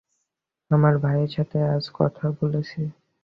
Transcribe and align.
আমার 0.71 0.93
ভাইয়ের 0.97 1.31
সাথে 1.31 1.57
আজ 1.67 1.85
কথা 1.93 2.25
বলেছি। 2.39 2.81